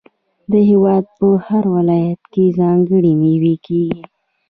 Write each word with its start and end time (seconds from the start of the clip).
د 0.51 0.53
هیواد 0.69 1.05
په 1.17 1.27
هر 1.47 1.63
ولایت 1.75 2.21
کې 2.33 2.55
ځانګړې 2.59 3.13
میوې 3.21 3.55
کیږي. 3.65 4.01